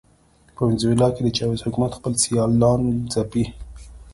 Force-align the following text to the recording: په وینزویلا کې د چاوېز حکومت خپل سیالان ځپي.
په 0.55 0.61
وینزویلا 0.67 1.07
کې 1.15 1.21
د 1.23 1.29
چاوېز 1.37 1.61
حکومت 1.67 1.91
خپل 1.97 2.13
سیالان 2.23 2.81
ځپي. 3.13 3.43